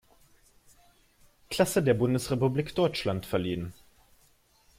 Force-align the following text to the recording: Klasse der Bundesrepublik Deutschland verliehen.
Klasse 1.51 1.83
der 1.83 1.93
Bundesrepublik 1.93 2.73
Deutschland 2.73 3.27
verliehen. 3.27 3.71